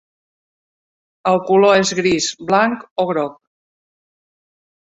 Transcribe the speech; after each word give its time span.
El 1.33 1.37
color 1.51 1.81
és 1.83 1.93
gris, 2.01 2.31
blanc 2.53 3.05
o 3.05 3.09
groc. 3.13 3.37